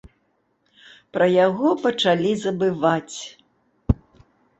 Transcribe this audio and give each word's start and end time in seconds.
Пра 1.17 1.27
яго 1.45 1.69
пачалі 1.83 2.31
забываць. 2.45 3.17